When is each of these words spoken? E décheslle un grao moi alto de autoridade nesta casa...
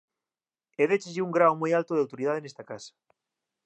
E 0.81 0.83
décheslle 0.91 1.23
un 1.27 1.35
grao 1.35 1.53
moi 1.61 1.71
alto 1.73 1.93
de 1.95 2.03
autoridade 2.03 2.43
nesta 2.43 2.63
casa... 2.69 2.91